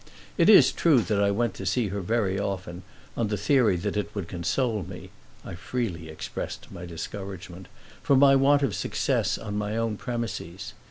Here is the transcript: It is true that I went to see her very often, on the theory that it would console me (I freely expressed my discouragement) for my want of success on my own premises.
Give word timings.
It 0.35 0.49
is 0.49 0.71
true 0.71 1.01
that 1.01 1.21
I 1.21 1.29
went 1.29 1.53
to 1.53 1.63
see 1.63 1.89
her 1.89 2.01
very 2.01 2.39
often, 2.39 2.81
on 3.15 3.27
the 3.27 3.37
theory 3.37 3.75
that 3.75 3.95
it 3.95 4.15
would 4.15 4.27
console 4.27 4.81
me 4.81 5.11
(I 5.45 5.53
freely 5.53 6.09
expressed 6.09 6.71
my 6.71 6.87
discouragement) 6.87 7.67
for 8.01 8.15
my 8.15 8.35
want 8.35 8.63
of 8.63 8.73
success 8.73 9.37
on 9.37 9.55
my 9.59 9.77
own 9.77 9.97
premises. 9.97 10.73